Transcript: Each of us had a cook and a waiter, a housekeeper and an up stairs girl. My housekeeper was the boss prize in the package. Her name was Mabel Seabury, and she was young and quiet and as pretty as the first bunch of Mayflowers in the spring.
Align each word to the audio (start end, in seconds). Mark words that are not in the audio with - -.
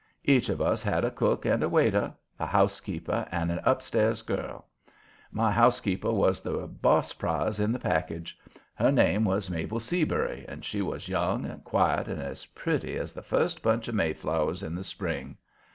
Each 0.23 0.49
of 0.49 0.61
us 0.63 0.81
had 0.81 1.05
a 1.05 1.11
cook 1.11 1.45
and 1.45 1.61
a 1.61 1.69
waiter, 1.69 2.15
a 2.39 2.47
housekeeper 2.47 3.27
and 3.31 3.51
an 3.51 3.59
up 3.63 3.83
stairs 3.83 4.23
girl. 4.23 4.65
My 5.31 5.51
housekeeper 5.51 6.11
was 6.11 6.41
the 6.41 6.65
boss 6.65 7.13
prize 7.13 7.59
in 7.59 7.71
the 7.71 7.77
package. 7.77 8.35
Her 8.73 8.91
name 8.91 9.25
was 9.25 9.51
Mabel 9.51 9.79
Seabury, 9.79 10.43
and 10.47 10.65
she 10.65 10.81
was 10.81 11.07
young 11.07 11.45
and 11.45 11.63
quiet 11.63 12.07
and 12.07 12.19
as 12.19 12.47
pretty 12.47 12.97
as 12.97 13.13
the 13.13 13.21
first 13.21 13.61
bunch 13.61 13.87
of 13.89 13.93
Mayflowers 13.93 14.63
in 14.63 14.73
the 14.73 14.83
spring. 14.83 15.37